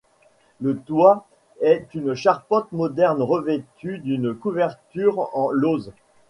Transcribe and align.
Le 0.61 0.77
toit 0.79 1.27
est 1.61 1.93
une 1.93 2.15
charpente 2.15 2.71
moderne 2.71 3.21
revêtue 3.21 3.99
d'une 3.99 4.33
couverture 4.33 5.29
en 5.37 5.51
lauzes. 5.51 5.91